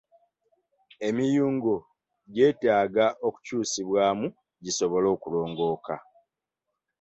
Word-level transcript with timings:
Emiyungo 1.07 1.75
gyetaaga 2.33 3.05
okukyusibwamu 3.27 4.27
gisobole 4.63 5.07
okulongooka. 5.15 5.95